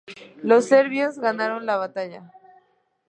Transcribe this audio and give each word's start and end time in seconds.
Los 0.41 0.65
serbios 0.65 1.19
ganaron 1.19 1.67
la 1.67 1.77
batalla. 1.77 2.31